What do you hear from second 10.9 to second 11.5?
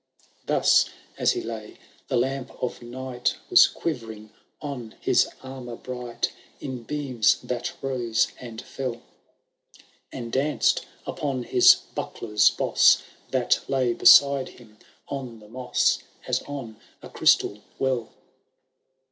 upon